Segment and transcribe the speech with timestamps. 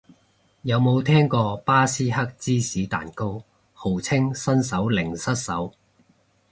[0.63, 5.75] 有冇聽過巴斯克芝士蛋糕，號稱新手零失手